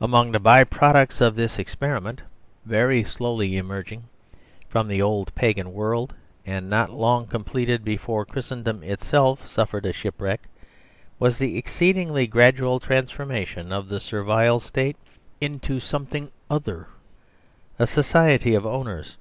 Among 0.00 0.32
the 0.32 0.40
by 0.40 0.64
products 0.64 1.20
of 1.20 1.36
this 1.36 1.56
experiment, 1.56 2.22
very 2.64 3.04
slowly 3.04 3.56
emerging 3.56 4.02
from 4.68 4.88
the 4.88 5.00
old 5.00 5.32
Pagan 5.36 5.72
world, 5.72 6.12
and 6.44 6.68
not 6.68 6.88
37 6.88 6.88
THE 6.88 6.88
SERVILE 6.88 6.88
STATE 6.96 7.00
long 7.02 7.26
completed 7.28 7.84
before 7.84 8.24
Christendom 8.26 8.82
itself 8.82 9.46
suffered 9.46 9.86
a 9.86 9.92
shipwreck, 9.92 10.40
was 11.20 11.38
the 11.38 11.56
exceedingly 11.56 12.26
gradual 12.26 12.80
transfor 12.80 13.24
mation 13.26 13.70
of 13.70 13.88
the 13.88 14.00
Servile 14.00 14.58
State 14.58 14.96
into 15.40 15.78
something 15.78 16.32
other: 16.50 16.88
a 17.78 17.86
society 17.86 18.56
of 18.56 18.66
owners. 18.66 19.16